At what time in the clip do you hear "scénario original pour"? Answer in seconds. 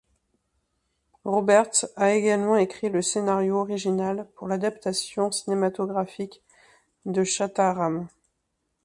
3.03-4.47